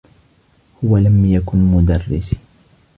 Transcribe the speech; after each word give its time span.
هو 0.83 0.97
لم 0.97 1.25
يكن 1.25 1.57
مدرّسي. 1.57 2.37